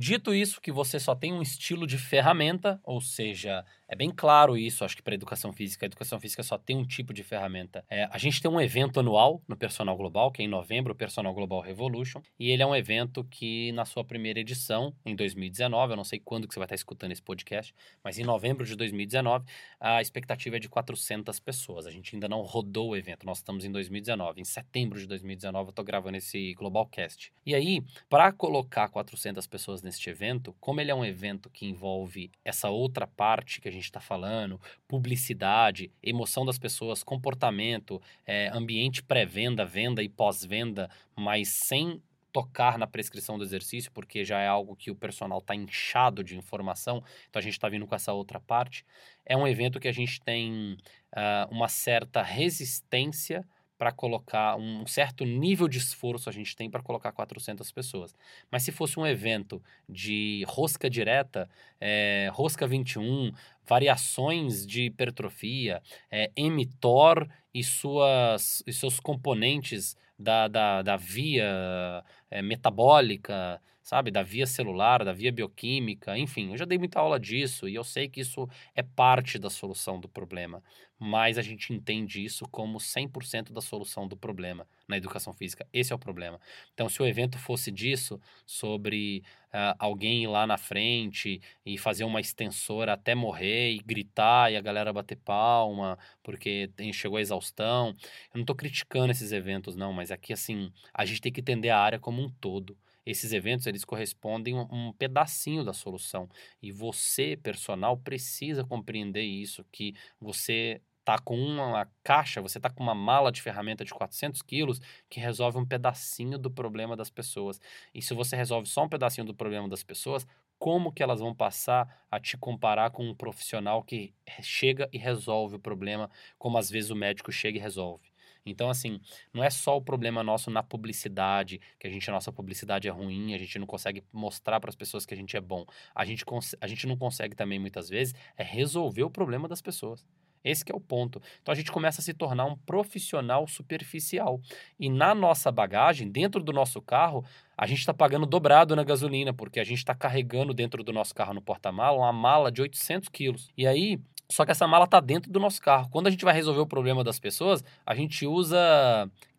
Dito 0.00 0.32
isso, 0.32 0.60
que 0.60 0.70
você 0.70 1.00
só 1.00 1.12
tem 1.12 1.32
um 1.32 1.42
estilo 1.42 1.84
de 1.84 1.98
ferramenta, 1.98 2.80
ou 2.84 3.00
seja, 3.00 3.64
é 3.88 3.96
bem 3.96 4.10
claro 4.10 4.54
isso, 4.54 4.84
acho 4.84 4.94
que 4.94 5.02
para 5.02 5.14
educação 5.14 5.50
física, 5.50 5.86
a 5.86 5.88
educação 5.88 6.20
física 6.20 6.42
só 6.42 6.58
tem 6.58 6.76
um 6.76 6.84
tipo 6.84 7.14
de 7.14 7.22
ferramenta. 7.22 7.82
É, 7.88 8.04
a 8.10 8.18
gente 8.18 8.40
tem 8.40 8.50
um 8.50 8.60
evento 8.60 9.00
anual 9.00 9.42
no 9.48 9.56
Personal 9.56 9.96
Global, 9.96 10.30
que 10.30 10.42
é 10.42 10.44
em 10.44 10.48
novembro, 10.48 10.92
o 10.92 10.96
Personal 10.96 11.32
Global 11.32 11.60
Revolution, 11.60 12.20
e 12.38 12.50
ele 12.50 12.62
é 12.62 12.66
um 12.66 12.76
evento 12.76 13.24
que 13.24 13.72
na 13.72 13.86
sua 13.86 14.04
primeira 14.04 14.38
edição, 14.40 14.94
em 15.06 15.16
2019, 15.16 15.94
eu 15.94 15.96
não 15.96 16.04
sei 16.04 16.20
quando 16.22 16.46
que 16.46 16.52
você 16.52 16.60
vai 16.60 16.66
estar 16.66 16.74
escutando 16.74 17.12
esse 17.12 17.22
podcast, 17.22 17.74
mas 18.04 18.18
em 18.18 18.24
novembro 18.24 18.66
de 18.66 18.76
2019, 18.76 19.46
a 19.80 20.02
expectativa 20.02 20.56
é 20.56 20.60
de 20.60 20.68
400 20.68 21.40
pessoas. 21.40 21.86
A 21.86 21.90
gente 21.90 22.14
ainda 22.14 22.28
não 22.28 22.42
rodou 22.42 22.90
o 22.90 22.96
evento, 22.96 23.24
nós 23.24 23.38
estamos 23.38 23.64
em 23.64 23.72
2019. 23.72 24.42
Em 24.42 24.44
setembro 24.44 24.98
de 24.98 25.06
2019 25.06 25.68
eu 25.68 25.70
estou 25.70 25.84
gravando 25.84 26.18
esse 26.18 26.52
Globalcast. 26.54 27.32
E 27.46 27.54
aí, 27.54 27.82
para 28.10 28.30
colocar 28.32 28.88
400 28.90 29.46
pessoas 29.46 29.80
neste 29.80 30.10
evento, 30.10 30.54
como 30.60 30.78
ele 30.78 30.90
é 30.90 30.94
um 30.94 31.06
evento 31.06 31.48
que 31.48 31.64
envolve 31.64 32.30
essa 32.44 32.68
outra 32.68 33.06
parte 33.06 33.62
que 33.62 33.68
a 33.68 33.72
gente 33.72 33.77
está 33.84 34.00
falando, 34.00 34.60
publicidade, 34.86 35.90
emoção 36.02 36.44
das 36.44 36.58
pessoas, 36.58 37.02
comportamento, 37.02 38.00
é, 38.26 38.48
ambiente 38.48 39.02
pré-venda, 39.02 39.64
venda 39.64 40.02
e 40.02 40.08
pós-venda, 40.08 40.90
mas 41.16 41.48
sem 41.48 42.02
tocar 42.32 42.78
na 42.78 42.86
prescrição 42.86 43.38
do 43.38 43.44
exercício, 43.44 43.90
porque 43.92 44.24
já 44.24 44.38
é 44.40 44.46
algo 44.46 44.76
que 44.76 44.90
o 44.90 44.94
personal 44.94 45.38
está 45.38 45.54
inchado 45.54 46.22
de 46.22 46.36
informação, 46.36 47.02
então 47.28 47.40
a 47.40 47.42
gente 47.42 47.54
está 47.54 47.68
vindo 47.68 47.86
com 47.86 47.94
essa 47.94 48.12
outra 48.12 48.38
parte. 48.38 48.84
É 49.24 49.36
um 49.36 49.46
evento 49.46 49.80
que 49.80 49.88
a 49.88 49.92
gente 49.92 50.20
tem 50.20 50.76
uh, 51.12 51.50
uma 51.50 51.68
certa 51.68 52.22
resistência 52.22 53.44
para 53.78 53.92
colocar 53.92 54.56
um 54.56 54.84
certo 54.86 55.24
nível 55.24 55.68
de 55.68 55.78
esforço 55.78 56.28
a 56.28 56.32
gente 56.32 56.56
tem 56.56 56.68
para 56.68 56.82
colocar 56.82 57.12
400 57.12 57.70
pessoas. 57.70 58.14
Mas 58.50 58.64
se 58.64 58.72
fosse 58.72 58.98
um 58.98 59.06
evento 59.06 59.62
de 59.88 60.44
rosca 60.48 60.90
direta, 60.90 61.48
é, 61.80 62.28
rosca 62.32 62.66
21, 62.66 63.32
variações 63.64 64.66
de 64.66 64.86
hipertrofia, 64.86 65.80
é, 66.10 66.30
mTOR 66.36 67.28
e, 67.54 67.62
suas, 67.62 68.62
e 68.66 68.72
seus 68.72 68.98
componentes 68.98 69.96
da, 70.18 70.48
da, 70.48 70.82
da 70.82 70.96
via 70.96 72.02
é, 72.30 72.42
metabólica, 72.42 73.60
sabe? 73.82 74.10
Da 74.10 74.22
via 74.22 74.46
celular, 74.46 75.04
da 75.04 75.12
via 75.12 75.32
bioquímica, 75.32 76.18
enfim, 76.18 76.50
eu 76.50 76.58
já 76.58 76.64
dei 76.66 76.76
muita 76.78 77.00
aula 77.00 77.18
disso 77.18 77.66
e 77.68 77.74
eu 77.74 77.82
sei 77.82 78.08
que 78.08 78.20
isso 78.20 78.46
é 78.74 78.82
parte 78.82 79.38
da 79.38 79.48
solução 79.48 79.98
do 79.98 80.08
problema, 80.08 80.62
mas 80.98 81.38
a 81.38 81.42
gente 81.42 81.72
entende 81.72 82.22
isso 82.22 82.44
como 82.50 82.78
100% 82.78 83.52
da 83.52 83.60
solução 83.62 84.06
do 84.06 84.16
problema 84.16 84.66
na 84.86 84.96
educação 84.96 85.32
física. 85.32 85.66
Esse 85.72 85.92
é 85.92 85.96
o 85.96 85.98
problema. 85.98 86.38
Então, 86.74 86.88
se 86.88 87.00
o 87.00 87.06
evento 87.06 87.38
fosse 87.38 87.70
disso, 87.70 88.20
sobre 88.44 89.22
uh, 89.48 89.74
alguém 89.78 90.24
ir 90.24 90.26
lá 90.26 90.46
na 90.46 90.58
frente 90.58 91.40
e 91.64 91.78
fazer 91.78 92.04
uma 92.04 92.20
extensora 92.20 92.92
até 92.92 93.14
morrer 93.14 93.72
e 93.72 93.78
gritar 93.78 94.52
e 94.52 94.56
a 94.56 94.60
galera 94.60 94.92
bater 94.92 95.16
palma 95.16 95.98
porque 96.22 96.70
chegou 96.92 97.18
a 97.18 97.20
exaustão, 97.20 97.88
eu 98.32 98.34
não 98.34 98.42
estou 98.42 98.56
criticando 98.56 99.10
esses 99.12 99.32
eventos, 99.32 99.76
não, 99.76 99.92
mas 99.92 100.10
aqui, 100.10 100.32
assim, 100.32 100.70
a 100.92 101.04
gente 101.04 101.20
tem 101.20 101.32
que 101.32 101.40
entender 101.40 101.70
a 101.70 101.78
área 101.78 101.98
como 101.98 102.17
um 102.18 102.28
todo 102.30 102.76
esses 103.06 103.32
eventos 103.32 103.66
eles 103.66 103.84
correspondem 103.84 104.58
a 104.58 104.62
um 104.64 104.92
pedacinho 104.92 105.64
da 105.64 105.72
solução 105.72 106.28
e 106.62 106.70
você 106.70 107.36
personal 107.36 107.96
precisa 107.96 108.64
compreender 108.64 109.22
isso 109.22 109.64
que 109.72 109.94
você 110.20 110.82
tá 111.04 111.18
com 111.18 111.38
uma 111.38 111.90
caixa, 112.04 112.42
você 112.42 112.60
tá 112.60 112.68
com 112.68 112.82
uma 112.82 112.94
mala 112.94 113.32
de 113.32 113.40
ferramenta 113.40 113.82
de 113.82 113.94
400 113.94 114.42
quilos 114.42 114.78
que 115.08 115.18
resolve 115.20 115.56
um 115.58 115.64
pedacinho 115.64 116.38
do 116.38 116.50
problema 116.50 116.94
das 116.94 117.08
pessoas. 117.08 117.58
E 117.94 118.02
se 118.02 118.12
você 118.12 118.36
resolve 118.36 118.68
só 118.68 118.84
um 118.84 118.88
pedacinho 118.90 119.26
do 119.26 119.34
problema 119.34 119.68
das 119.68 119.82
pessoas, 119.82 120.26
como 120.58 120.92
que 120.92 121.02
elas 121.02 121.20
vão 121.20 121.34
passar 121.34 122.04
a 122.10 122.20
te 122.20 122.36
comparar 122.36 122.90
com 122.90 123.08
um 123.08 123.14
profissional 123.14 123.82
que 123.82 124.12
chega 124.42 124.88
e 124.92 124.98
resolve 124.98 125.56
o 125.56 125.60
problema, 125.60 126.10
como 126.38 126.58
às 126.58 126.68
vezes 126.68 126.90
o 126.90 126.96
médico 126.96 127.32
chega 127.32 127.56
e 127.58 127.60
resolve? 127.60 128.10
Então, 128.44 128.70
assim, 128.70 129.00
não 129.32 129.42
é 129.42 129.50
só 129.50 129.76
o 129.76 129.82
problema 129.82 130.22
nosso 130.22 130.50
na 130.50 130.62
publicidade, 130.62 131.60
que 131.78 131.86
a 131.86 131.90
gente, 131.90 132.08
a 132.08 132.12
nossa 132.12 132.32
publicidade 132.32 132.88
é 132.88 132.90
ruim, 132.90 133.34
a 133.34 133.38
gente 133.38 133.58
não 133.58 133.66
consegue 133.66 134.02
mostrar 134.12 134.60
para 134.60 134.70
as 134.70 134.76
pessoas 134.76 135.04
que 135.04 135.14
a 135.14 135.16
gente 135.16 135.36
é 135.36 135.40
bom. 135.40 135.64
A 135.94 136.04
gente, 136.04 136.24
a 136.60 136.66
gente 136.66 136.86
não 136.86 136.96
consegue 136.96 137.34
também, 137.34 137.58
muitas 137.58 137.88
vezes, 137.88 138.14
é 138.36 138.42
resolver 138.42 139.02
o 139.02 139.10
problema 139.10 139.48
das 139.48 139.60
pessoas. 139.60 140.06
Esse 140.44 140.64
é 140.70 140.74
o 140.74 140.80
ponto. 140.80 141.20
Então 141.42 141.52
a 141.52 141.54
gente 141.54 141.70
começa 141.70 142.00
a 142.00 142.04
se 142.04 142.14
tornar 142.14 142.46
um 142.46 142.56
profissional 142.56 143.46
superficial. 143.46 144.40
E 144.78 144.88
na 144.88 145.14
nossa 145.14 145.50
bagagem, 145.50 146.10
dentro 146.10 146.42
do 146.42 146.52
nosso 146.52 146.80
carro, 146.80 147.24
a 147.56 147.66
gente 147.66 147.80
está 147.80 147.92
pagando 147.92 148.24
dobrado 148.24 148.76
na 148.76 148.84
gasolina, 148.84 149.32
porque 149.32 149.60
a 149.60 149.64
gente 149.64 149.78
está 149.78 149.94
carregando 149.94 150.54
dentro 150.54 150.82
do 150.82 150.92
nosso 150.92 151.14
carro 151.14 151.34
no 151.34 151.42
porta-mala 151.42 151.98
uma 151.98 152.12
mala 152.12 152.52
de 152.52 152.62
800 152.62 153.08
quilos. 153.08 153.50
E 153.56 153.66
aí, 153.66 154.00
só 154.30 154.44
que 154.44 154.50
essa 154.50 154.66
mala 154.66 154.84
está 154.84 155.00
dentro 155.00 155.30
do 155.32 155.40
nosso 155.40 155.60
carro. 155.60 155.88
Quando 155.90 156.06
a 156.06 156.10
gente 156.10 156.24
vai 156.24 156.34
resolver 156.34 156.60
o 156.60 156.66
problema 156.66 157.02
das 157.02 157.18
pessoas, 157.18 157.64
a 157.86 157.94
gente 157.94 158.26
usa 158.26 158.58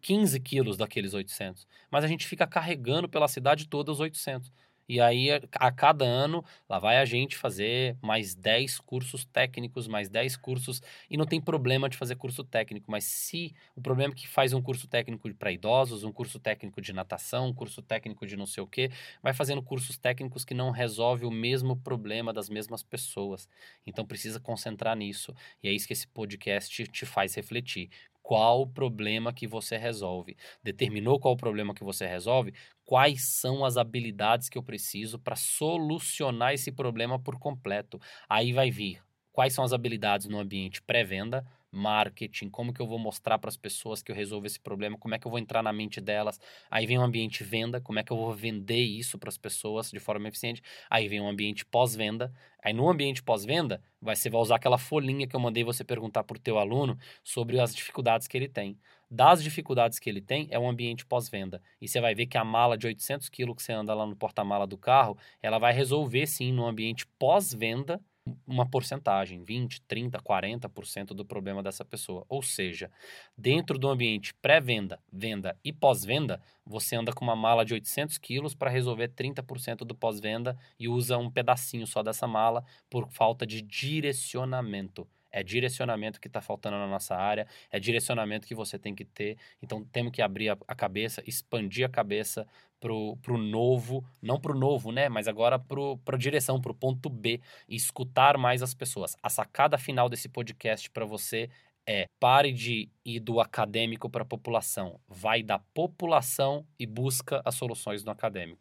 15 0.02 0.40
quilos 0.40 0.78
daqueles 0.78 1.14
800. 1.14 1.68
Mas 1.92 2.04
a 2.04 2.08
gente 2.08 2.28
fica 2.28 2.48
carregando 2.48 3.08
pela 3.08 3.28
cidade 3.28 3.68
toda 3.68 3.92
os 3.92 4.00
800. 4.00 4.52
E 4.90 5.00
aí, 5.00 5.30
a 5.54 5.72
cada 5.72 6.04
ano, 6.04 6.44
lá 6.68 6.80
vai 6.80 6.98
a 6.98 7.06
gente 7.06 7.38
fazer 7.38 7.96
mais 8.02 8.34
10 8.34 8.80
cursos 8.80 9.24
técnicos, 9.24 9.88
mais 9.88 10.10
10 10.10 10.36
cursos. 10.36 10.82
E 11.10 11.16
não 11.16 11.28
tem 11.28 11.40
problema 11.40 11.88
de 11.88 11.96
fazer 11.96 12.16
curso 12.16 12.44
técnico, 12.44 12.90
mas 12.92 13.04
se 13.04 13.54
o 13.76 13.82
problema 13.82 14.14
é 14.14 14.16
que 14.16 14.28
faz 14.28 14.52
um 14.52 14.62
curso 14.64 14.88
técnico 14.88 15.32
para 15.36 15.52
idosos, 15.52 16.04
um 16.04 16.12
curso 16.12 16.40
técnico 16.40 16.82
de 16.82 16.92
natação, 16.92 17.50
um 17.50 17.54
curso 17.54 17.84
técnico 17.84 18.26
de 18.26 18.36
não 18.36 18.48
sei 18.48 18.64
o 18.64 18.68
quê, 18.68 18.90
vai 19.22 19.32
fazendo 19.34 19.62
cursos 19.62 19.96
técnicos 19.96 20.44
que 20.44 20.56
não 20.56 20.72
resolve 20.72 21.24
o 21.24 21.32
mesmo 21.32 21.76
problema 21.78 22.34
das 22.34 22.50
mesmas 22.50 22.82
pessoas. 22.82 23.48
Então 23.86 24.06
precisa 24.06 24.40
concentrar 24.40 24.96
nisso. 24.98 25.36
E 25.62 25.68
é 25.68 25.72
isso 25.72 25.86
que 25.88 25.94
esse 25.94 26.08
podcast 26.08 26.84
te 26.88 27.06
faz 27.06 27.36
refletir 27.36 27.90
qual 28.22 28.62
o 28.62 28.68
problema 28.68 29.34
que 29.34 29.48
você 29.48 29.78
resolve. 29.78 30.38
Determinou 30.64 31.20
qual 31.20 31.34
o 31.34 31.38
problema 31.38 31.74
que 31.74 31.84
você 31.84 32.06
resolve? 32.06 32.54
Quais 32.86 33.24
são 33.24 33.66
as 33.66 33.78
habilidades 33.78 34.50
que 34.50 34.58
eu 34.58 34.64
preciso 34.64 35.20
para 35.20 35.36
solucionar 35.36 36.54
esse 36.54 36.72
problema 36.72 37.20
por 37.20 37.40
completo? 37.40 38.00
Aí 38.28 38.54
vai 38.54 38.72
vir 38.72 39.02
quais 39.32 39.54
são 39.54 39.64
as 39.64 39.74
habilidades 39.74 40.28
no 40.28 40.40
ambiente 40.40 40.82
pré-venda, 40.82 41.46
marketing, 41.72 42.50
como 42.50 42.74
que 42.74 42.82
eu 42.82 42.88
vou 42.88 43.00
mostrar 43.00 43.38
para 43.38 43.50
as 43.50 43.58
pessoas 43.58 44.02
que 44.02 44.12
eu 44.12 44.16
resolvo 44.16 44.48
esse 44.48 44.60
problema, 44.60 44.98
como 44.98 45.16
é 45.16 45.20
que 45.20 45.28
eu 45.28 45.32
vou 45.32 45.40
entrar 45.40 45.62
na 45.62 45.72
mente 45.72 46.02
delas. 46.02 46.40
Aí 46.70 46.86
vem 46.86 46.98
o 46.98 47.02
ambiente 47.02 47.44
venda, 47.44 47.80
como 47.82 48.00
é 48.00 48.04
que 48.04 48.12
eu 48.12 48.18
vou 48.18 48.34
vender 48.34 48.82
isso 48.82 49.18
para 49.18 49.30
as 49.30 49.38
pessoas 49.38 49.92
de 49.92 50.00
forma 50.00 50.28
eficiente. 50.28 50.62
Aí 50.90 51.08
vem 51.08 51.22
o 51.22 51.28
ambiente 51.28 51.66
pós-venda. 51.66 52.34
Aí 52.64 52.74
no 52.74 52.90
ambiente 52.90 53.24
pós-venda, 53.24 53.82
você 54.02 54.30
vai 54.30 54.42
usar 54.42 54.56
aquela 54.56 54.78
folhinha 54.78 55.28
que 55.28 55.36
eu 55.36 55.40
mandei 55.40 55.64
você 55.64 55.84
perguntar 55.84 56.24
para 56.24 56.38
o 56.38 56.40
teu 56.40 56.58
aluno 56.58 56.98
sobre 57.24 57.60
as 57.60 57.74
dificuldades 57.74 58.28
que 58.28 58.38
ele 58.38 58.50
tem. 58.50 58.78
Das 59.12 59.42
dificuldades 59.42 59.98
que 59.98 60.08
ele 60.08 60.22
tem, 60.22 60.48
é 60.52 60.60
o 60.60 60.68
ambiente 60.68 61.06
pós-venda. 61.06 61.62
E 61.82 61.88
você 61.88 62.00
vai 62.00 62.14
ver 62.14 62.28
que 62.28 62.38
a 62.38 62.44
mala 62.44 62.78
de 62.78 62.86
800 62.86 63.28
quilos 63.30 63.56
que 63.56 63.64
você 63.64 63.74
anda 63.74 63.94
lá 63.94 64.06
no 64.06 64.16
porta-mala 64.16 64.68
do 64.68 64.78
carro, 64.78 65.18
ela 65.42 65.58
vai 65.58 65.74
resolver 65.74 66.28
sim 66.28 66.52
no 66.52 66.66
ambiente 66.66 67.08
pós-venda 67.18 68.00
uma 68.46 68.70
porcentagem, 68.70 69.44
20, 69.44 69.82
30, 69.82 70.20
40% 70.20 71.08
do 71.08 71.26
problema 71.26 71.64
dessa 71.64 71.86
pessoa. 71.86 72.26
Ou 72.28 72.42
seja, 72.42 72.92
dentro 73.38 73.78
do 73.78 73.90
ambiente 73.90 74.34
pré-venda, 74.36 75.00
venda 75.12 75.58
e 75.64 75.72
pós-venda, 75.72 76.42
você 76.66 76.96
anda 76.96 77.14
com 77.14 77.24
uma 77.24 77.36
mala 77.36 77.66
de 77.66 77.74
800 77.74 78.18
quilos 78.18 78.56
para 78.56 78.70
resolver 78.70 79.10
30% 79.10 79.80
do 79.80 79.96
pós-venda 79.96 80.58
e 80.80 80.88
usa 80.88 81.18
um 81.18 81.30
pedacinho 81.30 81.88
só 81.88 82.04
dessa 82.04 82.28
mala 82.28 82.64
por 82.90 83.10
falta 83.10 83.46
de 83.46 83.62
direcionamento. 83.62 85.08
É 85.32 85.44
direcionamento 85.44 86.20
que 86.20 86.28
está 86.28 86.42
faltando 86.42 86.78
na 86.78 86.88
nossa 86.88 87.16
área, 87.16 87.48
é 87.72 87.80
direcionamento 87.80 88.48
que 88.48 88.56
você 88.56 88.78
tem 88.80 88.96
que 88.96 89.06
ter. 89.06 89.38
Então 89.62 89.84
temos 89.86 90.12
que 90.12 90.22
abrir 90.22 90.50
a, 90.50 90.58
a 90.68 90.76
cabeça, 90.76 91.24
expandir 91.26 91.86
a 91.86 91.90
cabeça 91.90 92.48
para 92.80 92.94
o 92.94 93.38
novo, 93.38 94.04
não 94.22 94.40
para 94.40 94.54
o 94.54 94.58
novo, 94.58 94.92
né? 94.92 95.10
Mas 95.10 95.28
agora 95.28 95.60
para 95.60 96.16
a 96.16 96.18
direção, 96.18 96.62
para 96.62 96.72
o 96.72 96.76
ponto 96.76 97.10
B, 97.10 97.42
e 97.68 97.76
escutar 97.76 98.38
mais 98.38 98.64
as 98.64 98.74
pessoas. 98.74 99.16
A 99.22 99.30
sacada 99.30 99.78
final 99.78 100.08
desse 100.10 100.30
podcast 100.30 100.90
para 100.90 101.06
você 101.06 101.50
é 101.86 102.06
pare 102.20 102.52
de 102.54 102.90
ir 103.04 103.20
do 103.20 103.40
acadêmico 103.40 104.10
para 104.10 104.22
a 104.24 104.26
população. 104.26 105.00
Vai 105.08 105.44
da 105.44 105.60
população 105.74 106.66
e 106.78 106.86
busca 106.86 107.42
as 107.44 107.56
soluções 107.56 108.04
no 108.04 108.12
acadêmico. 108.12 108.58